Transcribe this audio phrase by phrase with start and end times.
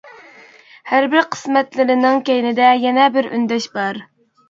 [0.91, 4.07] ھەر بىر قىسمەتلىرىنىڭ كەينىدە يەنە بىر ئۈندەش بار!